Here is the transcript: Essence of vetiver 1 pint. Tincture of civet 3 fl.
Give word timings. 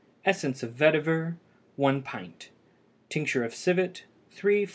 Essence 0.25 0.63
of 0.63 0.73
vetiver 0.73 1.37
1 1.75 2.01
pint. 2.01 2.49
Tincture 3.09 3.43
of 3.43 3.53
civet 3.53 4.05
3 4.31 4.65
fl. 4.65 4.69